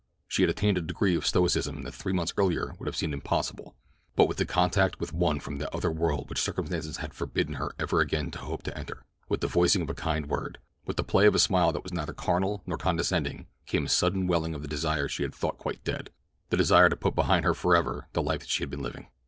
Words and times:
She 0.27 0.41
had 0.41 0.49
attained 0.49 0.79
a 0.79 0.81
degree 0.81 1.15
of 1.15 1.27
stoicism 1.27 1.83
that 1.83 1.93
three 1.93 2.11
months 2.11 2.33
earlier 2.35 2.73
would 2.79 2.87
have 2.87 2.95
seemed 2.95 3.13
impossible; 3.13 3.75
but 4.15 4.27
with 4.27 4.47
contact 4.47 4.99
with 4.99 5.13
one 5.13 5.39
from 5.39 5.59
that 5.59 5.71
other 5.75 5.91
world 5.91 6.27
which 6.27 6.41
circumstances 6.41 6.97
had 6.97 7.13
forbidden 7.13 7.53
her 7.61 7.75
ever 7.77 7.99
again 8.01 8.31
to 8.31 8.39
hope 8.39 8.63
to 8.63 8.75
enter—with 8.75 9.41
the 9.41 9.47
voicing 9.47 9.83
of 9.83 9.91
a 9.91 9.93
kind 9.93 10.25
word—with 10.25 10.97
the 10.97 11.03
play 11.03 11.27
of 11.27 11.35
a 11.35 11.37
smile 11.37 11.71
that 11.71 11.83
was 11.83 11.93
neither 11.93 12.13
carnal 12.13 12.63
nor 12.65 12.79
condescending 12.79 13.45
came 13.67 13.85
a 13.85 13.89
sudden 13.89 14.25
welling 14.25 14.55
of 14.55 14.63
the 14.63 14.67
desire 14.67 15.07
she 15.07 15.21
had 15.21 15.35
thought 15.35 15.59
quite 15.59 15.83
dead—the 15.83 16.57
desire 16.57 16.89
to 16.89 16.97
put 16.97 17.13
behind 17.13 17.45
her 17.45 17.53
forever 17.53 18.07
the 18.13 18.23
life 18.23 18.39
that 18.39 18.49
she 18.49 18.63
had 18.63 18.71
been 18.71 18.81
living. 18.81 19.07